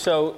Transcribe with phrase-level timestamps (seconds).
[0.00, 0.36] So,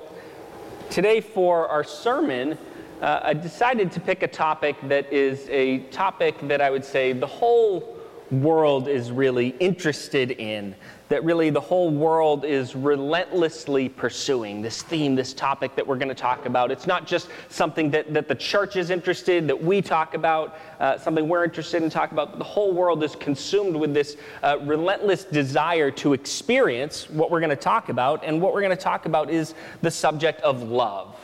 [0.91, 2.59] today for our sermon,
[3.01, 7.13] uh, I decided to pick a topic that is a topic that I would say
[7.13, 7.97] the whole
[8.33, 10.75] world is really interested in
[11.13, 16.09] that really the whole world is relentlessly pursuing this theme, this topic that we're going
[16.09, 16.71] to talk about.
[16.71, 20.97] It's not just something that, that the church is interested, that we talk about, uh,
[20.97, 22.39] something we're interested in talk about.
[22.39, 27.51] The whole world is consumed with this uh, relentless desire to experience what we're going
[27.51, 28.25] to talk about.
[28.25, 29.53] And what we're going to talk about is
[29.83, 31.15] the subject of love,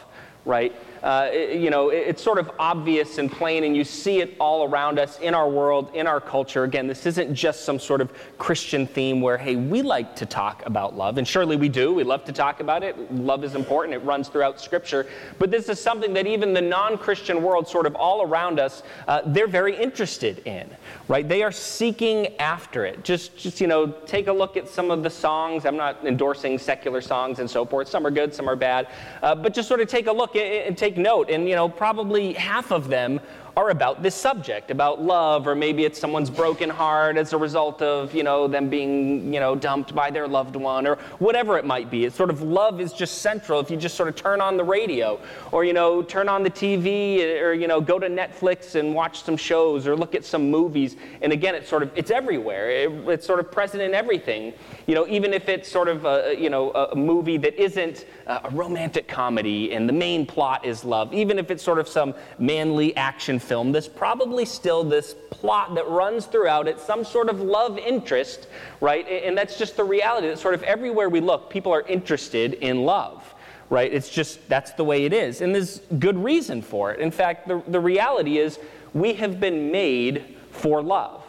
[0.44, 0.74] right?
[1.02, 4.64] Uh, you know, it, it's sort of obvious and plain, and you see it all
[4.64, 6.64] around us in our world, in our culture.
[6.64, 10.64] Again, this isn't just some sort of Christian theme where, hey, we like to talk
[10.66, 11.92] about love, and surely we do.
[11.92, 13.12] We love to talk about it.
[13.12, 15.06] Love is important, it runs throughout Scripture.
[15.38, 18.82] But this is something that even the non Christian world, sort of all around us,
[19.06, 20.68] uh, they're very interested in,
[21.08, 21.28] right?
[21.28, 23.04] They are seeking after it.
[23.04, 25.64] Just, just, you know, take a look at some of the songs.
[25.64, 27.88] I'm not endorsing secular songs and so forth.
[27.88, 28.88] Some are good, some are bad.
[29.22, 31.68] Uh, but just sort of take a look and take take note, and you know,
[31.68, 33.20] probably half of them
[33.58, 37.82] are about this subject, about love, or maybe it's someone's broken heart as a result
[37.82, 41.64] of, you know, them being, you know, dumped by their loved one, or whatever it
[41.64, 42.04] might be.
[42.04, 43.58] It's sort of love is just central.
[43.58, 45.18] If you just sort of turn on the radio,
[45.50, 49.24] or, you know, turn on the TV, or, you know, go to Netflix and watch
[49.24, 50.94] some shows, or look at some movies.
[51.20, 52.70] And again, it's sort of, it's everywhere.
[52.70, 54.52] It, it's sort of present in everything.
[54.86, 58.38] You know, even if it's sort of a, you know, a movie that isn't uh,
[58.44, 62.14] a romantic comedy and the main plot is love, even if it's sort of some
[62.38, 67.40] manly action film, there's probably still this plot that runs throughout it, some sort of
[67.40, 68.46] love interest,
[68.80, 69.06] right?
[69.08, 72.84] And that's just the reality that sort of everywhere we look, people are interested in
[72.84, 73.34] love
[73.70, 73.92] right?
[73.92, 75.42] It's just, that's the way it is.
[75.42, 77.00] And there's good reason for it.
[77.00, 78.58] In fact, the, the reality is
[78.94, 81.22] we have been made for love.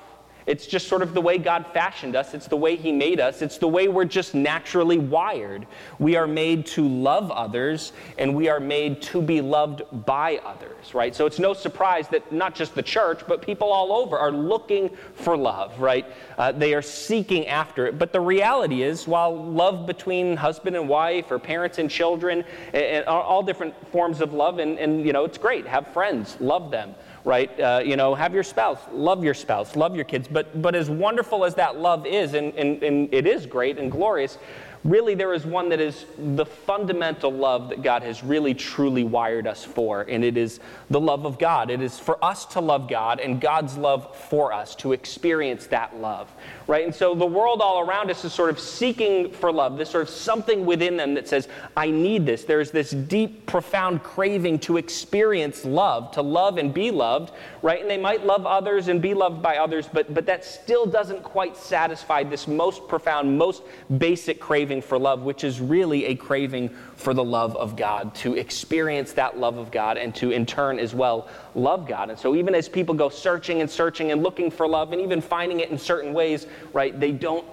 [0.49, 2.33] It's just sort of the way God fashioned us.
[2.33, 3.43] It's the way He made us.
[3.43, 5.67] It's the way we're just naturally wired.
[5.99, 10.95] We are made to love others and we are made to be loved by others,
[10.95, 11.15] right?
[11.15, 14.89] So it's no surprise that not just the church, but people all over are looking
[15.13, 16.07] for love, right?
[16.35, 17.99] Uh, they are seeking after it.
[17.99, 22.83] But the reality is, while love between husband and wife or parents and children and,
[22.83, 25.67] and all different forms of love, and, and you know, it's great.
[25.67, 27.59] Have friends, love them right?
[27.59, 30.27] Uh, you know, have your spouse, love your spouse, love your kids.
[30.27, 33.91] But, but as wonderful as that love is, and, and, and it is great and
[33.91, 34.37] glorious,
[34.83, 39.45] really there is one that is the fundamental love that God has really truly wired
[39.45, 40.59] us for, and it is
[40.89, 41.69] the love of God.
[41.69, 45.97] It is for us to love God and God's love for us, to experience that
[45.97, 46.33] love,
[46.67, 46.85] right?
[46.85, 50.03] And so the world all around us is sort of seeking for love, There's sort
[50.03, 52.45] of something within them that says, I need this.
[52.45, 57.81] There's this deep, profound craving to experience love, to love and be loved, right?
[57.81, 61.23] And they might love others and be loved by others, but, but that still doesn't
[61.23, 63.63] quite satisfy this most profound, most
[63.97, 68.35] basic craving for love, which is really a craving for the love of God, to
[68.35, 72.09] experience that love of God and to in turn as well love God.
[72.09, 75.19] And so even as people go searching and searching and looking for love and even
[75.21, 77.45] finding it in certain ways, right, they don't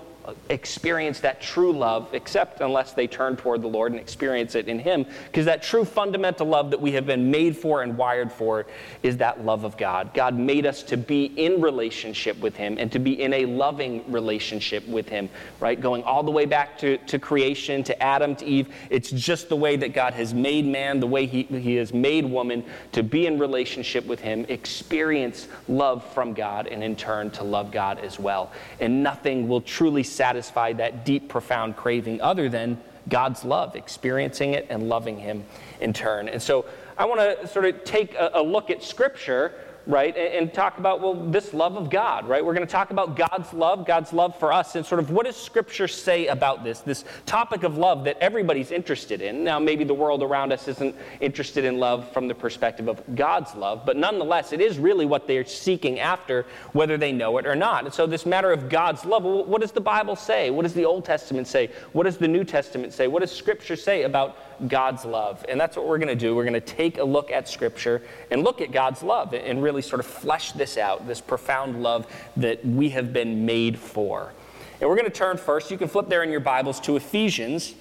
[0.48, 4.78] experience that true love except unless they turn toward the Lord and experience it in
[4.78, 5.06] Him.
[5.26, 8.66] Because that true fundamental love that we have been made for and wired for
[9.02, 10.12] is that love of God.
[10.14, 14.10] God made us to be in relationship with Him and to be in a loving
[14.10, 15.28] relationship with Him,
[15.60, 15.80] right?
[15.80, 18.68] Going all the way back to, to creation, to Adam, to Eve.
[18.90, 22.24] It's just the way that God has made man, the way He, he has made
[22.24, 27.44] woman to be in relationship with Him, experience love from God, and in turn to
[27.44, 28.52] love God as well.
[28.80, 32.78] And nothing will truly satisfy that deep, profound craving other than
[33.08, 35.44] God's love, experiencing it and loving Him
[35.80, 36.28] in turn.
[36.28, 36.64] And so
[36.98, 39.52] I want to sort of take a, a look at Scripture
[39.86, 40.16] right?
[40.16, 42.44] And, and, talk about, well, this love of God, right?
[42.44, 45.26] We're going to talk about God's love, God's love for us, and sort of what
[45.26, 49.44] does Scripture say about this, this topic of love that everybody's interested in.
[49.44, 53.54] Now, maybe the world around us isn't interested in love from the perspective of God's
[53.54, 57.54] love, but nonetheless, it is really what they're seeking after, whether they know it or
[57.54, 57.84] not.
[57.84, 60.50] And so, this matter of God's love, well, what does the Bible say?
[60.50, 61.70] What does the Old Testament say?
[61.92, 63.06] What does the New Testament say?
[63.06, 64.36] What does Scripture say about
[64.68, 65.44] God's love.
[65.48, 66.34] And that's what we're going to do.
[66.34, 69.82] We're going to take a look at Scripture and look at God's love and really
[69.82, 72.06] sort of flesh this out, this profound love
[72.36, 74.32] that we have been made for.
[74.80, 77.74] And we're going to turn first, you can flip there in your Bibles to Ephesians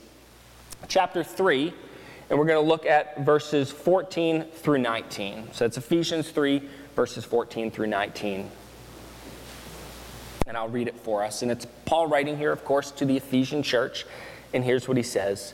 [0.88, 1.74] chapter 3,
[2.30, 5.50] and we're going to look at verses 14 through 19.
[5.52, 6.62] So it's Ephesians 3,
[6.96, 8.50] verses 14 through 19.
[10.48, 11.42] And I'll read it for us.
[11.42, 14.06] And it's Paul writing here, of course, to the Ephesian church.
[14.54, 15.54] And here's what he says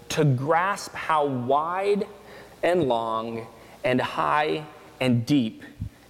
[0.11, 2.05] to grasp how wide
[2.63, 3.47] and long
[3.83, 4.65] and high
[4.99, 5.63] and deep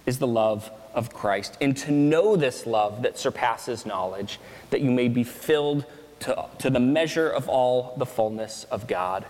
[0.06, 4.38] is the love of Christ, and to know this love that surpasses knowledge,
[4.70, 5.86] that you may be filled
[6.20, 9.24] to, to the measure of all the fullness of God.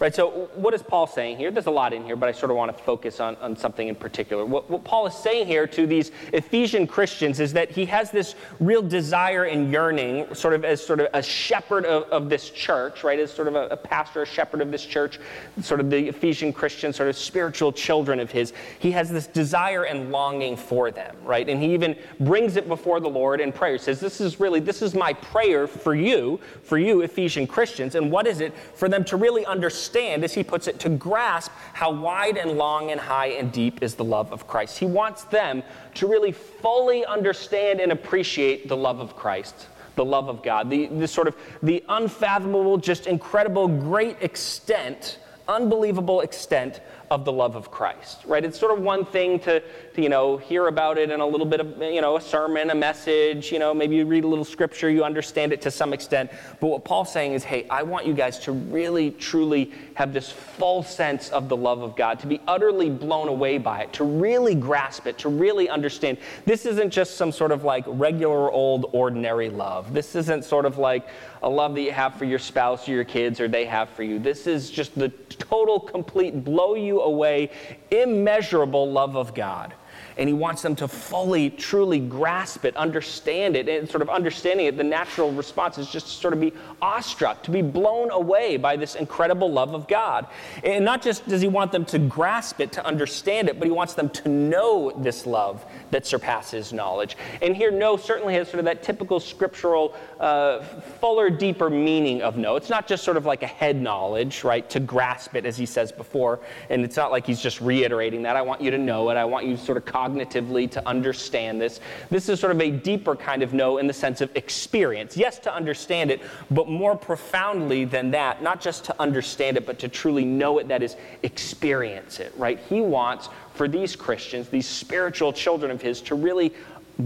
[0.00, 1.50] Right, so what is Paul saying here?
[1.50, 3.88] There's a lot in here, but I sort of want to focus on, on something
[3.88, 4.46] in particular.
[4.46, 8.36] What, what Paul is saying here to these Ephesian Christians is that he has this
[8.60, 13.02] real desire and yearning, sort of as sort of a shepherd of, of this church,
[13.02, 13.18] right?
[13.18, 15.18] As sort of a, a pastor, a shepherd of this church,
[15.62, 18.52] sort of the Ephesian Christians, sort of spiritual children of his.
[18.78, 21.48] He has this desire and longing for them, right?
[21.48, 23.72] And he even brings it before the Lord in prayer.
[23.72, 27.96] He says, This is really, this is my prayer for you, for you, Ephesian Christians.
[27.96, 28.54] And what is it?
[28.74, 32.52] For them to really understand understand, as he puts it, to grasp how wide and
[32.58, 34.78] long and high and deep is the love of Christ.
[34.78, 35.62] He wants them
[35.94, 40.86] to really fully understand and appreciate the love of Christ the love of God, the,
[40.86, 45.18] the sort of the unfathomable, just incredible, great extent,
[45.48, 48.44] unbelievable extent of the love of Christ, right?
[48.44, 51.46] It's sort of one thing to, to, you know, hear about it in a little
[51.46, 54.44] bit of, you know, a sermon, a message, you know, maybe you read a little
[54.44, 56.30] scripture, you understand it to some extent.
[56.60, 60.30] But what Paul's saying is, hey, I want you guys to really, truly have this
[60.30, 64.04] full sense of the love of God, to be utterly blown away by it, to
[64.04, 66.18] really grasp it, to really understand.
[66.44, 69.92] This isn't just some sort of like regular old ordinary love.
[69.92, 71.08] This isn't sort of like
[71.42, 74.02] a love that you have for your spouse or your kids or they have for
[74.02, 74.18] you.
[74.18, 77.50] This is just the total, complete, blow you away
[77.90, 79.74] immeasurable love of God
[80.18, 84.66] and he wants them to fully, truly grasp it, understand it, and sort of understanding
[84.66, 84.76] it.
[84.76, 88.76] The natural response is just to sort of be awestruck, to be blown away by
[88.76, 90.26] this incredible love of God.
[90.64, 93.72] And not just does he want them to grasp it, to understand it, but he
[93.72, 97.16] wants them to know this love that surpasses knowledge.
[97.40, 100.62] And here, know certainly has sort of that typical scriptural, uh,
[101.00, 102.56] fuller, deeper meaning of know.
[102.56, 105.64] It's not just sort of like a head knowledge, right, to grasp it, as he
[105.64, 106.40] says before.
[106.70, 108.34] And it's not like he's just reiterating that.
[108.34, 109.16] I want you to know it.
[109.16, 111.80] I want you to sort of cognitively to understand this.
[112.10, 115.16] This is sort of a deeper kind of know in the sense of experience.
[115.16, 116.20] Yes, to understand it,
[116.50, 120.68] but more profoundly than that, not just to understand it, but to truly know it,
[120.68, 122.58] that is, experience it, right?
[122.68, 126.52] He wants for these Christians, these spiritual children of his, to really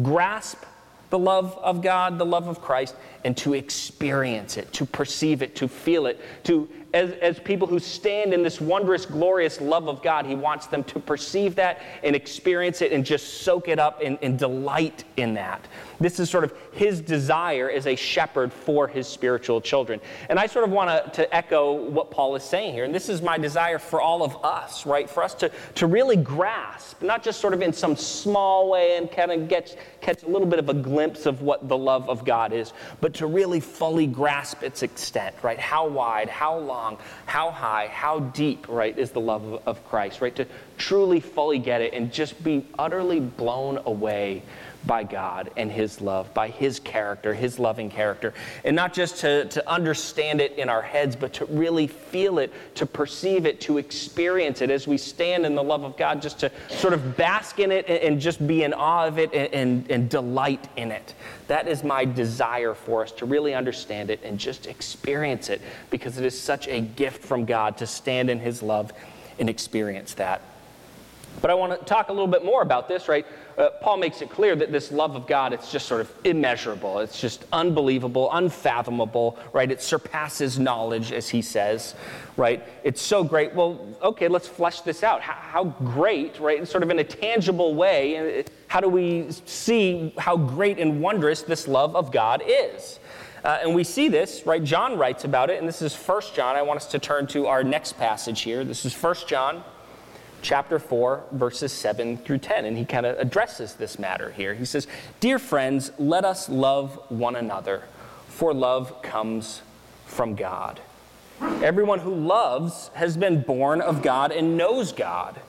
[0.02, 0.64] grasp
[1.10, 5.54] the love of God, the love of Christ, and to experience it, to perceive it,
[5.56, 10.02] to feel it, to as, as people who stand in this wondrous, glorious love of
[10.02, 14.00] God, He wants them to perceive that and experience it and just soak it up
[14.02, 15.66] and, and delight in that.
[16.00, 20.00] This is sort of His desire as a shepherd for His spiritual children.
[20.28, 22.84] And I sort of want to echo what Paul is saying here.
[22.84, 25.08] And this is my desire for all of us, right?
[25.08, 29.10] For us to, to really grasp, not just sort of in some small way and
[29.10, 32.24] kind of get, catch a little bit of a glimpse of what the love of
[32.24, 35.58] God is, but to really fully grasp its extent, right?
[35.58, 39.88] How wide, how long long, how high, how deep, right, is the love of, of
[39.88, 40.34] Christ, right?
[40.36, 40.46] To
[40.76, 44.42] truly fully get it and just be utterly blown away
[44.86, 48.34] by God and His love, by His character, His loving character.
[48.64, 52.52] And not just to, to understand it in our heads, but to really feel it,
[52.76, 56.40] to perceive it, to experience it as we stand in the love of God, just
[56.40, 59.54] to sort of bask in it and, and just be in awe of it and,
[59.54, 61.14] and, and delight in it.
[61.48, 65.60] That is my desire for us to really understand it and just experience it
[65.90, 68.92] because it is such a gift from God to stand in His love
[69.38, 70.42] and experience that.
[71.40, 73.26] But I want to talk a little bit more about this, right?
[73.62, 76.98] Uh, Paul makes it clear that this love of God, it's just sort of immeasurable.
[76.98, 79.70] It's just unbelievable, unfathomable, right?
[79.70, 81.94] It surpasses knowledge, as he says,
[82.36, 82.60] right?
[82.82, 83.54] It's so great.
[83.54, 85.20] Well, okay, let's flesh this out.
[85.20, 86.66] How, how great, right?
[86.66, 91.42] Sort of in a tangible way, uh, how do we see how great and wondrous
[91.42, 92.98] this love of God is?
[93.44, 94.64] Uh, and we see this, right?
[94.64, 96.56] John writes about it, and this is First John.
[96.56, 98.64] I want us to turn to our next passage here.
[98.64, 99.62] This is First John
[100.42, 102.64] chapter 4, verses 7 through 10.
[102.64, 104.54] And he kind of addresses this matter here.
[104.54, 104.86] He says,
[105.20, 107.84] Dear friends, let us love one another,
[108.28, 109.62] for love comes
[110.06, 110.80] from God.
[111.40, 115.40] Everyone who loves has been born of God and knows God.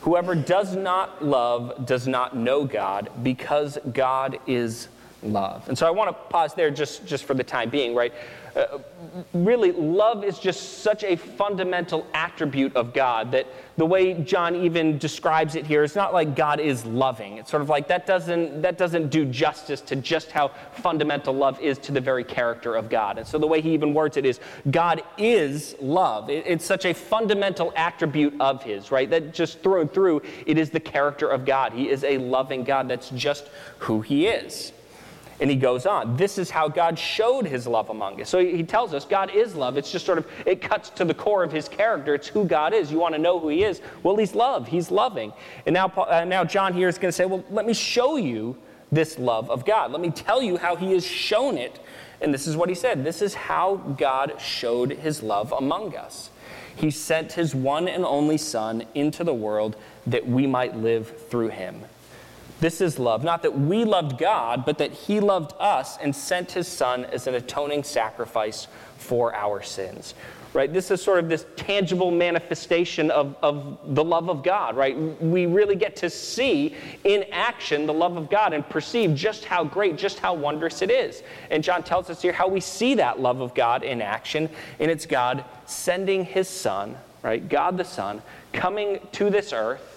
[0.00, 4.88] Whoever does not love does not know God, because God is
[5.22, 5.68] love.
[5.68, 8.12] And so I want to pause there just, just for the time being, right?
[8.54, 8.78] Uh,
[9.32, 13.46] really, love is just such a fundamental attribute of God that
[13.78, 17.38] the way John even describes it here is not like God is loving.
[17.38, 21.58] It's sort of like that doesn't, that doesn't do justice to just how fundamental love
[21.60, 23.16] is to the very character of God.
[23.16, 24.38] And so the way he even words it is
[24.70, 26.28] God is love.
[26.28, 29.08] It, it's such a fundamental attribute of his, right?
[29.08, 31.72] That just through and through, it is the character of God.
[31.72, 32.86] He is a loving God.
[32.86, 33.48] That's just
[33.78, 34.72] who he is.
[35.42, 36.16] And he goes on.
[36.16, 38.28] This is how God showed his love among us.
[38.28, 39.76] So he tells us God is love.
[39.76, 42.14] It's just sort of, it cuts to the core of his character.
[42.14, 42.92] It's who God is.
[42.92, 43.80] You want to know who he is?
[44.04, 44.68] Well, he's love.
[44.68, 45.32] He's loving.
[45.66, 48.56] And now, uh, now John here is going to say, well, let me show you
[48.92, 49.90] this love of God.
[49.90, 51.80] Let me tell you how he has shown it.
[52.20, 56.30] And this is what he said this is how God showed his love among us.
[56.76, 59.74] He sent his one and only Son into the world
[60.06, 61.82] that we might live through him.
[62.62, 63.24] This is love.
[63.24, 67.26] Not that we loved God, but that He loved us and sent His Son as
[67.26, 70.14] an atoning sacrifice for our sins.
[70.54, 70.72] Right?
[70.72, 74.96] This is sort of this tangible manifestation of, of the love of God, right?
[75.20, 79.64] We really get to see in action the love of God and perceive just how
[79.64, 81.24] great, just how wondrous it is.
[81.50, 84.88] And John tells us here how we see that love of God in action, and
[84.88, 87.48] it's God sending His Son, right?
[87.48, 89.91] God the Son, coming to this earth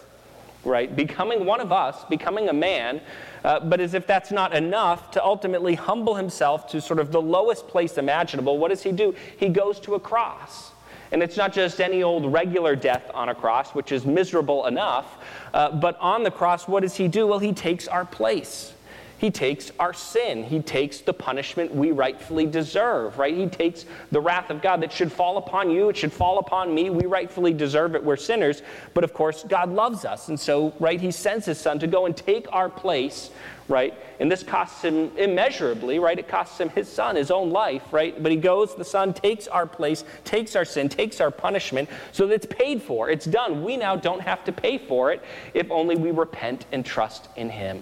[0.66, 0.94] right?
[0.96, 3.02] Becoming one of us, becoming a man,
[3.44, 7.22] uh, but as if that's not enough, to ultimately humble himself to sort of the
[7.22, 9.16] lowest place imaginable, what does he do?
[9.38, 10.72] He goes to a cross.
[11.12, 15.18] And it's not just any old regular death on a cross, which is miserable enough,
[15.54, 17.28] uh, but on the cross, what does he do?
[17.28, 18.74] Well, he takes our place.
[19.18, 20.44] He takes our sin.
[20.44, 23.36] He takes the punishment we rightfully deserve, right?
[23.36, 26.74] He takes the wrath of God that should fall upon you, it should fall upon
[26.74, 26.90] me.
[26.90, 28.04] We rightfully deserve it.
[28.04, 28.62] We're sinners.
[28.94, 30.28] But of course, God loves us.
[30.28, 33.32] And so, right, He sends His Son to go and take our place,
[33.70, 33.94] right?
[34.20, 36.20] And this costs Him immeasurably, right?
[36.20, 38.22] It costs Him His Son, His own life, right?
[38.22, 42.28] But He goes, the Son takes our place, takes our sin, takes our punishment, so
[42.28, 43.10] that it's paid for.
[43.10, 43.64] It's done.
[43.64, 47.50] We now don't have to pay for it if only we repent and trust in
[47.50, 47.82] Him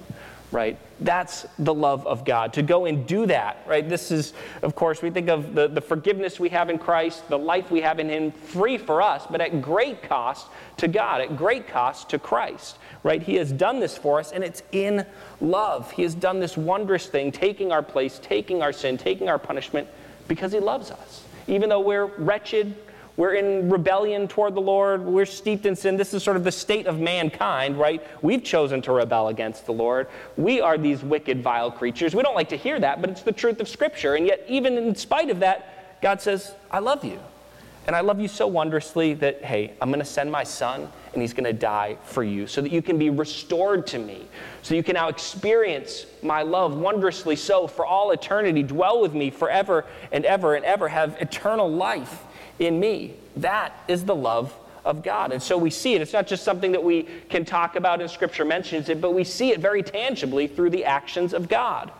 [0.54, 0.78] right?
[1.00, 3.88] That's the love of God, to go and do that, right?
[3.88, 7.38] This is, of course, we think of the, the forgiveness we have in Christ, the
[7.38, 11.36] life we have in Him, free for us, but at great cost to God, at
[11.36, 13.22] great cost to Christ, right?
[13.22, 15.06] He has done this for us, and it's in
[15.42, 15.92] love.
[15.92, 19.88] He has done this wondrous thing, taking our place, taking our sin, taking our punishment,
[20.28, 21.24] because He loves us.
[21.48, 22.76] Even though we're wretched,
[23.15, 25.05] we're in rebellion toward the Lord.
[25.05, 25.98] We're steeped in sin.
[25.98, 28.05] This is sort of the state of mankind, right?
[28.24, 30.08] We've chosen to rebel against the Lord.
[30.36, 32.15] We are these wicked, vile creatures.
[32.15, 34.15] We don't like to hear that, but it's the truth of Scripture.
[34.15, 37.20] And yet, even in spite of that, God says, I love you.
[37.86, 41.22] And I love you so wondrously that, hey, I'm going to send my son and
[41.22, 44.25] he's going to die for you so that you can be restored to me.
[44.62, 48.63] So you can now experience my love wondrously so for all eternity.
[48.63, 50.88] Dwell with me forever and ever and ever.
[50.88, 52.24] Have eternal life
[52.60, 53.14] in me.
[53.38, 54.54] That is the love
[54.86, 55.32] of God.
[55.32, 56.02] And so we see it.
[56.02, 59.24] It's not just something that we can talk about in Scripture mentions it, but we
[59.24, 61.92] see it very tangibly through the actions of God.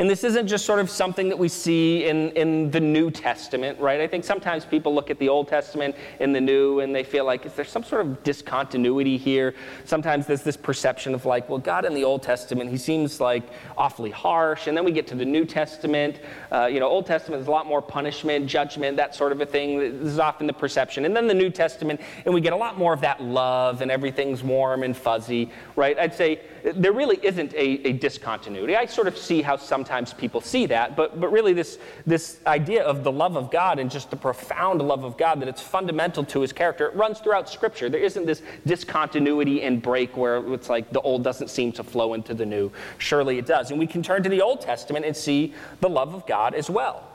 [0.00, 3.78] And this isn't just sort of something that we see in, in the New Testament,
[3.78, 4.00] right?
[4.00, 7.26] I think sometimes people look at the Old Testament and the New and they feel
[7.26, 9.54] like, is there some sort of discontinuity here?
[9.84, 13.42] Sometimes there's this perception of like, well, God in the Old Testament, he seems like
[13.76, 14.68] awfully harsh.
[14.68, 16.20] And then we get to the New Testament.
[16.50, 19.46] Uh, you know, Old Testament is a lot more punishment, judgment, that sort of a
[19.46, 19.80] thing.
[19.80, 21.04] This is often the perception.
[21.04, 23.90] And then the New Testament, and we get a lot more of that love and
[23.90, 25.98] everything's warm and fuzzy, right?
[25.98, 28.76] I'd say there really isn't a, a, discontinuity.
[28.76, 32.82] I sort of see how sometimes people see that, but, but really, this, this idea
[32.82, 36.24] of the love of God and just the profound love of God that it's fundamental
[36.24, 37.88] to his character, it runs throughout Scripture.
[37.88, 42.14] There isn't this discontinuity and break where it's like the old doesn't seem to flow
[42.14, 42.70] into the new.
[42.98, 43.70] Surely it does.
[43.70, 46.70] And we can turn to the Old Testament and see the love of God as
[46.70, 47.06] well.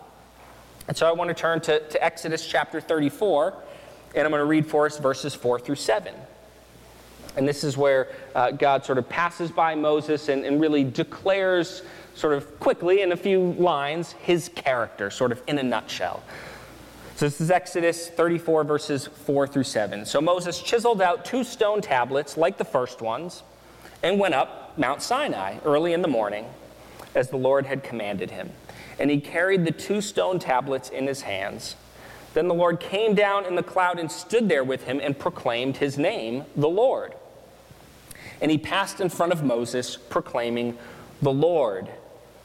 [0.87, 3.53] And so I want to turn to, to Exodus chapter 34,
[4.15, 6.13] and I'm going to read for us verses 4 through 7.
[7.37, 11.81] And this is where uh, God sort of passes by Moses and, and really declares,
[12.15, 16.23] sort of quickly in a few lines, his character, sort of in a nutshell.
[17.15, 20.05] So this is Exodus 34, verses 4 through 7.
[20.05, 23.43] So Moses chiseled out two stone tablets like the first ones
[24.03, 26.45] and went up Mount Sinai early in the morning
[27.15, 28.51] as the Lord had commanded him.
[28.99, 31.75] And he carried the two stone tablets in his hands.
[32.33, 35.77] Then the Lord came down in the cloud and stood there with him and proclaimed
[35.77, 37.13] his name, the Lord.
[38.41, 40.77] And he passed in front of Moses, proclaiming,
[41.21, 41.87] The Lord,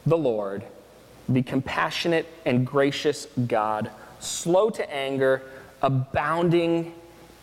[0.07, 0.65] the Lord,
[1.29, 5.43] the compassionate and gracious God, slow to anger,
[5.83, 6.95] abounding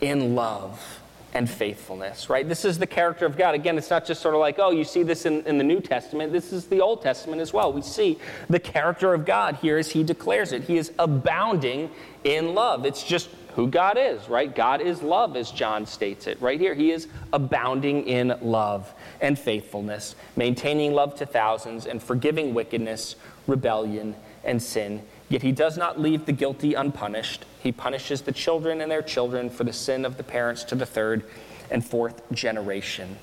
[0.02, 1.00] in love
[1.34, 2.48] and faithfulness, right?
[2.48, 3.54] This is the character of God.
[3.54, 5.80] Again, it's not just sort of like, oh, you see this in, in the New
[5.80, 6.32] Testament.
[6.32, 7.72] This is the Old Testament as well.
[7.72, 8.18] We see
[8.50, 10.64] the character of God here as he declares it.
[10.64, 11.92] He is abounding
[12.24, 12.86] in love.
[12.86, 14.54] It's just who God is, right?
[14.54, 16.74] God is love, as John states it right here.
[16.74, 23.16] He is abounding in love and faithfulness, maintaining love to thousands, and forgiving wickedness,
[23.48, 25.04] rebellion, and sin.
[25.30, 27.46] Yet he does not leave the guilty unpunished.
[27.62, 30.86] He punishes the children and their children for the sin of the parents to the
[30.86, 31.24] third
[31.70, 33.18] and fourth generation.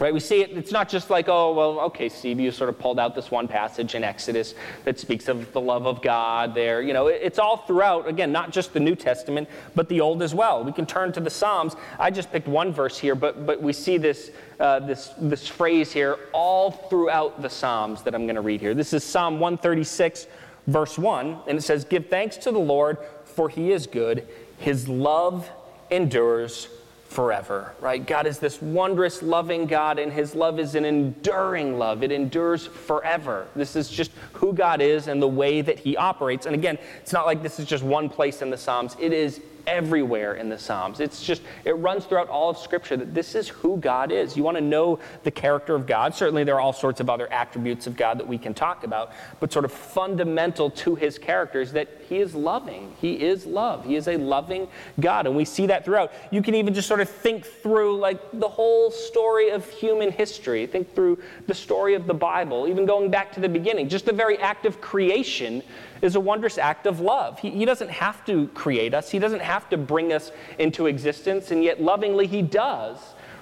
[0.00, 0.12] Right?
[0.12, 2.98] We see it, it's not just like, oh, well, okay, Steve, you sort of pulled
[2.98, 6.82] out this one passage in Exodus that speaks of the love of God there.
[6.82, 10.34] You know, it's all throughout, again, not just the New Testament, but the Old as
[10.34, 10.64] well.
[10.64, 11.76] We can turn to the Psalms.
[11.96, 15.92] I just picked one verse here, but, but we see this, uh, this, this phrase
[15.92, 18.74] here all throughout the Psalms that I'm going to read here.
[18.74, 20.26] This is Psalm 136,
[20.66, 24.26] verse 1, and it says, Give thanks to the Lord, for he is good.
[24.58, 25.48] His love
[25.88, 26.68] endures
[27.14, 28.04] forever, right?
[28.04, 32.02] God is this wondrous, loving God, and His love is an enduring love.
[32.02, 33.46] It endures forever.
[33.54, 36.46] This is just who God is and the way that He operates.
[36.46, 39.40] And again, it's not like this is just one place in the Psalms, it is
[39.66, 41.00] everywhere in the Psalms.
[41.00, 44.36] It's just, it runs throughout all of Scripture that this is who God is.
[44.36, 46.14] You want to know the character of God.
[46.14, 49.12] Certainly, there are all sorts of other attributes of God that we can talk about,
[49.40, 52.92] but sort of fundamental to his character is that he is loving.
[53.00, 53.84] He is love.
[53.84, 54.68] He is a loving
[55.00, 55.26] God.
[55.26, 56.12] And we see that throughout.
[56.30, 60.66] You can even just sort of think through like the whole story of human history,
[60.66, 63.88] think through the story of the Bible, even going back to the beginning.
[63.88, 65.62] Just the very act of creation
[66.02, 67.38] is a wondrous act of love.
[67.38, 71.50] He, he doesn't have to create us, He doesn't have to bring us into existence,
[71.50, 72.98] and yet lovingly He does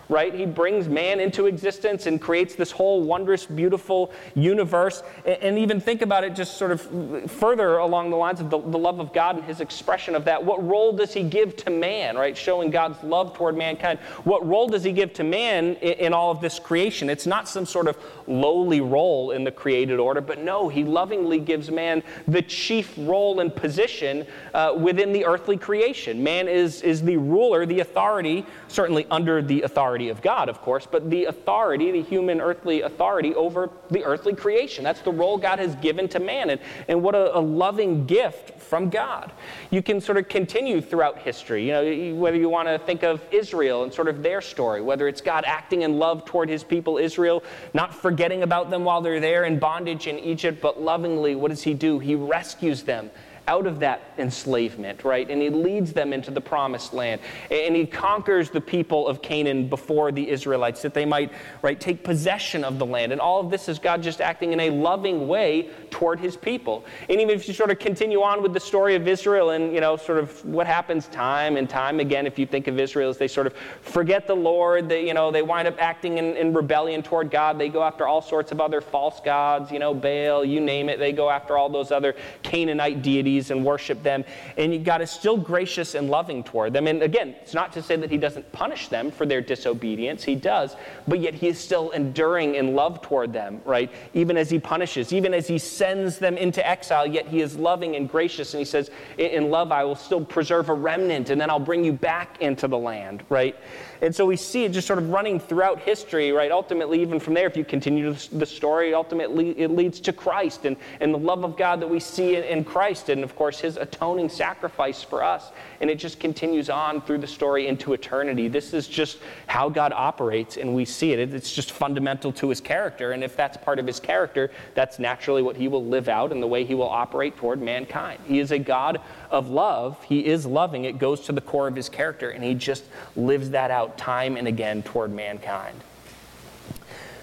[0.09, 0.35] right?
[0.35, 5.03] He brings man into existence and creates this whole wondrous, beautiful universe.
[5.25, 8.79] And, even think about it just sort of further along the lines of the, the,
[8.79, 10.43] love of God and his expression of that.
[10.43, 12.37] What role does he give to man, right?
[12.37, 14.01] Showing God's love toward mankind.
[14.25, 17.09] What role does he give to man in, in all of this creation?
[17.09, 21.39] It's not some sort of lowly role in the created order, but no, he lovingly
[21.39, 26.23] gives man the chief role and position uh, within the earthly creation.
[26.25, 30.63] Man is, is the ruler, the authority, certainly under the authority authority of God, of
[30.63, 34.83] course, but the authority, the human earthly authority over the earthly creation.
[34.83, 36.49] That's the role God has given to man.
[36.49, 39.33] And, and what a, a loving gift from God.
[39.71, 43.21] You can sort of continue throughout history, you know, whether you want to think of
[43.31, 46.97] Israel and sort of their story, whether it's God acting in love toward his people,
[46.97, 47.43] Israel,
[47.75, 51.63] not forgetting about them while they're there in bondage in Egypt, but lovingly, what does
[51.63, 51.99] he do?
[51.99, 53.11] He rescues them
[53.53, 55.31] out of that enslavement, right?
[55.31, 57.21] And he leads them into the promised land.
[57.51, 62.03] And he conquers the people of Canaan before the Israelites that they might, right, take
[62.03, 63.13] possession of the land.
[63.13, 66.87] And all of this is God just acting in a loving way toward his people.
[67.11, 69.83] And even if you sort of continue on with the story of Israel and, you
[69.83, 73.19] know, sort of what happens time and time again, if you think of Israel as
[73.19, 76.55] they sort of forget the Lord, they, you know, they wind up acting in, in
[76.55, 77.59] rebellion toward God.
[77.59, 80.99] They go after all sorts of other false gods, you know, Baal, you name it.
[80.99, 84.25] They go after all those other Canaanite deities and worship them.
[84.57, 86.87] And God is still gracious and loving toward them.
[86.87, 90.35] And again, it's not to say that He doesn't punish them for their disobedience, He
[90.35, 90.77] does,
[91.09, 93.91] but yet He is still enduring in love toward them, right?
[94.15, 97.97] Even as He punishes, even as He sends them into exile, yet He is loving
[97.97, 98.55] and gracious.
[98.55, 101.85] And He says, In love, I will still preserve a remnant, and then I'll bring
[101.85, 103.57] you back into the land, right?
[104.03, 106.51] And so we see it just sort of running throughout history, right?
[106.51, 110.77] Ultimately, even from there, if you continue the story, ultimately it leads to Christ and,
[111.01, 113.77] and the love of God that we see in, in Christ, and of course, his
[113.77, 115.51] atoning sacrifice for us.
[115.81, 118.49] And it just continues on through the story into eternity.
[118.49, 121.35] This is just how God operates, and we see it.
[121.35, 123.13] It's just fundamental to his character.
[123.13, 126.43] And if that's part of his character, that's naturally what he will live out and
[126.43, 128.21] the way he will operate toward mankind.
[128.27, 130.03] He is a God of love.
[130.05, 130.85] He is loving.
[130.85, 132.85] It goes to the core of his character, and he just
[133.17, 135.79] lives that out time and again toward mankind.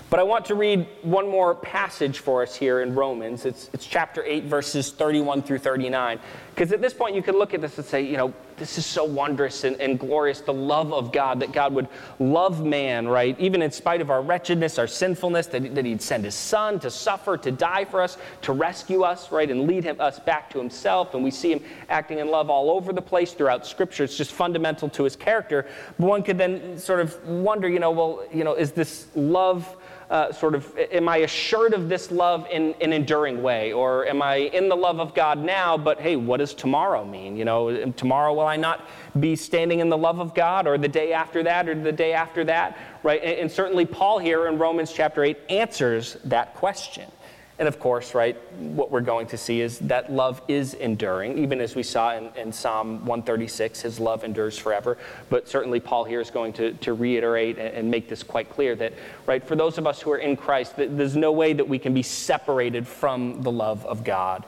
[0.10, 3.46] But I want to read one more passage for us here in Romans.
[3.46, 6.20] It's, it's chapter 8, verses 31 through 39.
[6.56, 8.86] Because at this point, you could look at this and say, you know, this is
[8.86, 11.88] so wondrous and, and, glorious, the love of God, that God would
[12.20, 13.40] love man, right?
[13.40, 16.90] Even in spite of our wretchedness, our sinfulness, that, that He'd send His Son to
[16.90, 19.50] suffer, to die for us, to rescue us, right?
[19.50, 21.14] And lead him, us back to Himself.
[21.14, 24.04] And we see Him acting in love all over the place throughout Scripture.
[24.04, 25.68] It's just fundamental to His character.
[25.98, 29.78] But one could then sort of wonder, you know, well, you know, is this love
[30.10, 33.74] uh, sort of, am I assured of this love in an enduring way?
[33.74, 37.38] Or am I in the love of God now, but hey, what does tomorrow mean?
[37.38, 38.88] You know, tomorrow will I not
[39.20, 42.14] be standing in the love of God, or the day after that, or the day
[42.14, 43.22] after that, right?
[43.24, 47.12] And, and certainly Paul here in Romans chapter 8 answers that question.
[47.60, 51.60] And of course, right, what we're going to see is that love is enduring, even
[51.60, 54.98] as we saw in, in, Psalm 136, his love endures forever.
[55.30, 58.76] But certainly, Paul here is going to, to reiterate and, and make this quite clear
[58.78, 58.94] that,
[59.26, 61.94] right, for those of us who are in Christ, there's no way that we can
[61.94, 64.46] be separated from the love of God.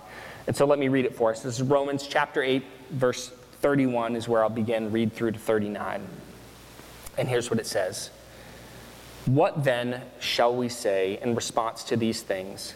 [0.47, 1.41] And so let me read it for us.
[1.41, 3.27] This is Romans chapter 8, verse
[3.59, 6.07] 31 is where I'll begin, read through to 39.
[7.17, 8.09] And here's what it says
[9.25, 12.75] What then shall we say in response to these things?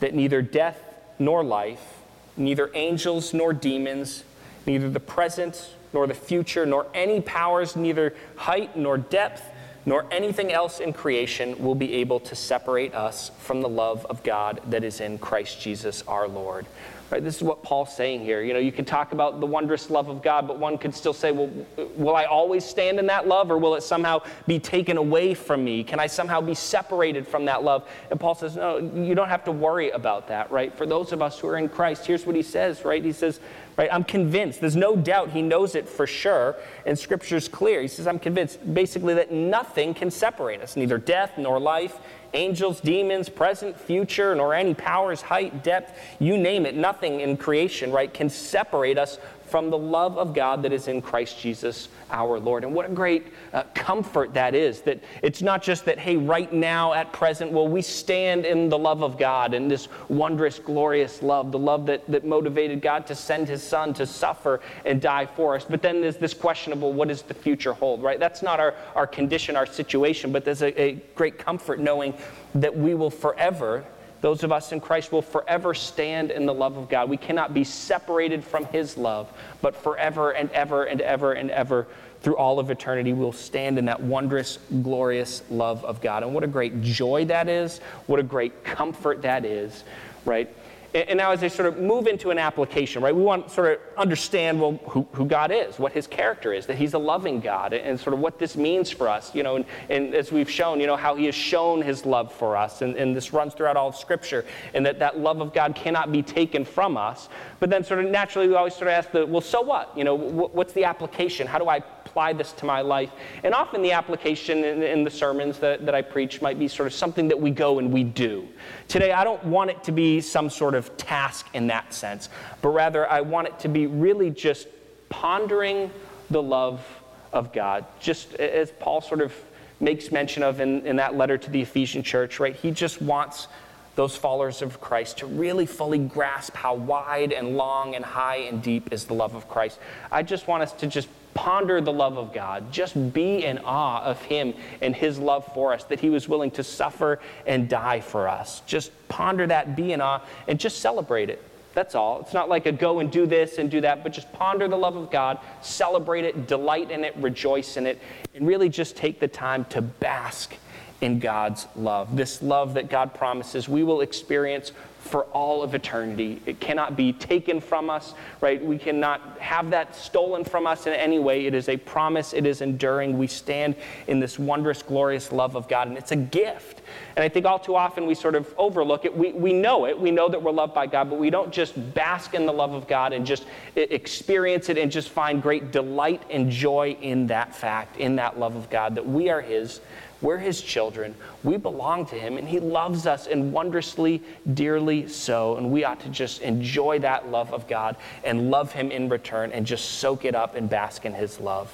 [0.00, 0.82] that neither death
[1.18, 1.98] nor life,
[2.36, 4.24] neither angels nor demons,
[4.66, 9.42] neither the present nor the future, nor any powers, neither height nor depth,
[9.86, 14.22] nor anything else in creation will be able to separate us from the love of
[14.22, 16.66] God that is in Christ Jesus our Lord.
[17.10, 17.22] Right?
[17.22, 18.40] This is what Paul's saying here.
[18.42, 21.12] You know, you can talk about the wondrous love of God, but one could still
[21.12, 21.50] say, well,
[21.96, 25.64] will I always stand in that love or will it somehow be taken away from
[25.64, 25.82] me?
[25.82, 27.88] Can I somehow be separated from that love?
[28.10, 30.76] And Paul says, no, you don't have to worry about that, right?
[30.76, 33.04] For those of us who are in Christ, here's what he says, right?
[33.04, 33.40] He says,
[33.76, 34.60] right, I'm convinced.
[34.60, 37.82] There's no doubt he knows it for sure, and scripture's clear.
[37.82, 41.98] He says, I'm convinced basically that nothing can separate us, neither death nor life
[42.34, 47.90] angels, demons, present, future, nor any powers, height, depth, you name it, nothing in creation,
[47.92, 49.18] right, can separate us
[49.50, 52.64] from the love of God that is in Christ Jesus our Lord.
[52.64, 56.52] And what a great uh, comfort that is that it's not just that, hey, right
[56.52, 61.22] now at present, well, we stand in the love of God and this wondrous, glorious
[61.22, 65.26] love, the love that, that motivated God to send his son to suffer and die
[65.26, 65.64] for us.
[65.68, 68.18] But then there's this questionable, what does the future hold, right?
[68.18, 72.14] That's not our, our condition, our situation, but there's a, a great comfort knowing
[72.54, 73.84] that we will forever
[74.20, 77.08] those of us in Christ will forever stand in the love of God.
[77.08, 81.86] We cannot be separated from His love, but forever and ever and ever and ever
[82.22, 86.22] through all of eternity, we'll stand in that wondrous, glorious love of God.
[86.22, 87.78] And what a great joy that is.
[88.06, 89.84] What a great comfort that is,
[90.26, 90.54] right?
[90.92, 93.72] And now, as they sort of move into an application, right, we want to sort
[93.72, 97.38] of understand, well, who, who God is, what his character is, that he's a loving
[97.38, 100.50] God, and sort of what this means for us, you know, and, and as we've
[100.50, 102.82] shown, you know, how he has shown his love for us.
[102.82, 106.10] And, and this runs throughout all of Scripture, and that that love of God cannot
[106.10, 107.28] be taken from us.
[107.60, 109.96] But then, sort of naturally, we always sort of ask the, well, so what?
[109.96, 111.46] You know, what's the application?
[111.46, 113.10] How do I apply this to my life?
[113.44, 116.86] And often the application in, in the sermons that, that I preach might be sort
[116.86, 118.48] of something that we go and we do.
[118.88, 122.28] Today, I don't want it to be some sort of task in that sense,
[122.62, 124.68] but rather I want it to be really just
[125.08, 125.90] pondering
[126.30, 126.84] the love
[127.32, 127.84] of God.
[128.00, 129.34] Just as Paul sort of
[129.80, 132.54] makes mention of in, in that letter to the Ephesian church, right?
[132.54, 133.48] He just wants
[133.96, 138.62] those followers of Christ to really fully grasp how wide and long and high and
[138.62, 139.78] deep is the love of Christ.
[140.10, 142.72] I just want us to just ponder the love of God.
[142.72, 146.50] Just be in awe of Him and His love for us, that He was willing
[146.52, 148.62] to suffer and die for us.
[148.66, 151.42] Just ponder that, be in awe, and just celebrate it.
[151.72, 152.20] That's all.
[152.20, 154.76] It's not like a go and do this and do that, but just ponder the
[154.76, 158.00] love of God, celebrate it, delight in it, rejoice in it,
[158.34, 160.56] and really just take the time to bask
[161.00, 162.16] in God's love.
[162.16, 166.40] This love that God promises we will experience for all of eternity.
[166.44, 168.62] It cannot be taken from us, right?
[168.62, 171.46] We cannot have that stolen from us in any way.
[171.46, 173.18] It is a promise, it is enduring.
[173.18, 176.82] We stand in this wondrous, glorious love of God, and it's a gift.
[177.16, 179.16] And I think all too often we sort of overlook it.
[179.16, 181.74] We, we know it, we know that we're loved by God, but we don't just
[181.94, 186.22] bask in the love of God and just experience it and just find great delight
[186.30, 189.80] and joy in that fact, in that love of God, that we are His
[190.22, 191.14] we're his children.
[191.42, 195.56] We belong to him, and he loves us, and wondrously, dearly so.
[195.56, 199.52] And we ought to just enjoy that love of God and love him in return
[199.52, 201.70] and just soak it up and bask in his love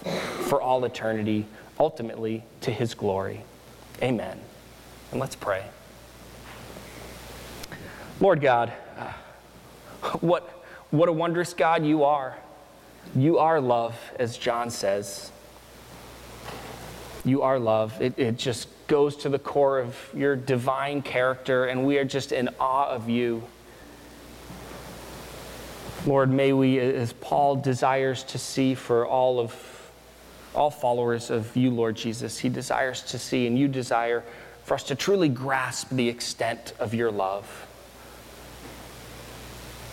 [0.49, 1.47] for all eternity,
[1.81, 3.43] ultimately to his glory.
[4.03, 4.39] Amen.
[5.11, 5.65] And let's pray.
[8.21, 8.71] Lord God,
[10.21, 10.49] what,
[10.91, 12.37] what a wondrous God you are.
[13.15, 15.31] You are love, as John says.
[17.27, 18.01] You are love.
[18.01, 22.31] It, it just goes to the core of your divine character, and we are just
[22.31, 23.43] in awe of you.
[26.07, 29.91] Lord, may we, as Paul desires to see for all of
[30.55, 34.23] all followers of you, Lord Jesus, he desires to see, and you desire
[34.63, 37.66] for us to truly grasp the extent of your love.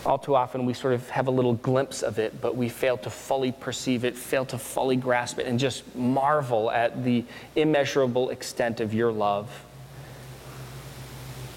[0.06, 2.98] All too often, we sort of have a little glimpse of it, but we fail
[2.98, 7.24] to fully perceive it, fail to fully grasp it, and just marvel at the
[7.56, 9.50] immeasurable extent of your love.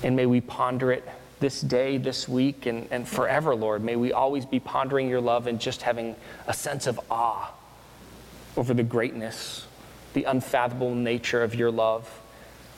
[0.01, 1.07] And may we ponder it
[1.41, 3.83] this day, this week, and, and forever, Lord.
[3.83, 6.15] May we always be pondering your love and just having
[6.47, 7.51] a sense of awe
[8.55, 9.67] over the greatness,
[10.13, 12.21] the unfathomable nature of your love,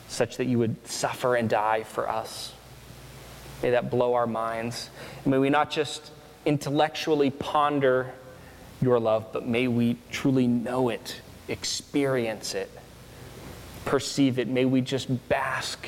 [0.08, 2.54] such that you would suffer and die for us.
[3.62, 4.90] May that blow our minds.
[5.26, 6.10] may we not just
[6.46, 8.12] intellectually ponder
[8.80, 12.70] your love, but may we truly know it, experience it,
[13.84, 14.48] perceive it.
[14.48, 15.86] May we just bask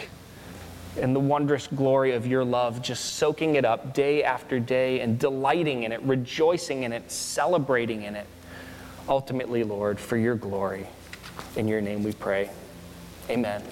[0.97, 5.19] in the wondrous glory of your love, just soaking it up day after day and
[5.19, 8.27] delighting in it, rejoicing in it, celebrating in it.
[9.09, 10.87] Ultimately, Lord, for your glory.
[11.57, 12.51] In your name we pray.
[13.31, 13.63] Amen.